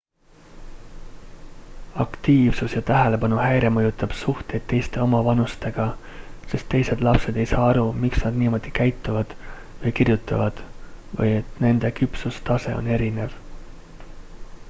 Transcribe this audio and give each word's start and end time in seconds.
aktiivsus 2.05 2.73
ja 2.77 2.81
tähelepanuhäire 2.87 3.69
mõjutab 3.75 4.15
suhteid 4.21 4.65
teiste 4.71 5.03
omavanustega 5.03 5.85
sest 6.53 6.69
teised 6.75 7.05
lapsed 7.09 7.37
ei 7.43 7.49
saa 7.53 7.67
aru 7.75 7.85
miks 8.07 8.25
nad 8.29 8.41
niimoodi 8.45 8.73
käituvad 8.81 9.37
või 9.85 9.95
kirjutavad 10.01 10.65
või 11.21 11.33
et 11.35 11.63
nende 11.67 11.93
küpsustase 12.01 12.75
on 12.81 12.91
erinev 12.99 13.37